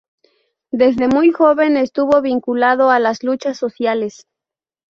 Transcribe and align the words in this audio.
Desde 0.71 1.07
muy 1.09 1.29
joven 1.31 1.77
estuvo 1.77 2.23
vinculado 2.23 2.89
a 2.89 2.97
las 2.97 3.21
luchas 3.21 3.59
sociales. 3.59 4.25